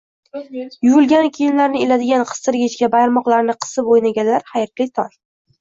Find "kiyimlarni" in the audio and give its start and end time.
1.35-1.83